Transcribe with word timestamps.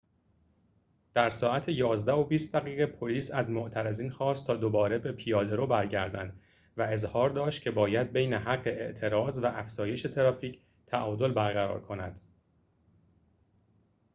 در 1.13 1.29
ساعت 1.29 1.69
۱۱:۲۰ 1.69 2.85
پلیس 2.85 3.31
از 3.31 3.49
معترضین 3.51 4.09
خواست 4.09 4.47
تا 4.47 4.55
دوباره 4.55 4.97
به 4.97 5.11
پیاده‌رو 5.11 5.67
برگردند 5.67 6.41
و 6.77 6.81
اظهار 6.81 7.29
داشت 7.29 7.61
که 7.63 7.71
باید 7.71 8.09
ببین 8.13 8.33
حق 8.33 8.67
اعتراض 8.67 9.39
و 9.43 9.45
افزایش 9.45 10.01
ترافیک 10.01 10.61
تعادل 10.87 11.31
برقرار 11.31 11.81
کند 11.81 12.19